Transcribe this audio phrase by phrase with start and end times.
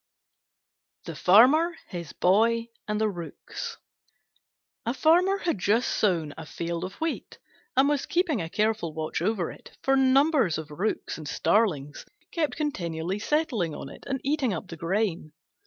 [1.05, 3.77] THE FARMER, HIS BOY, AND THE ROOKS
[4.83, 7.37] A Farmer had just sown a field of wheat,
[7.77, 12.55] and was keeping a careful watch over it, for numbers of Rooks and starlings kept
[12.55, 15.33] continually settling on it and eating up the grain.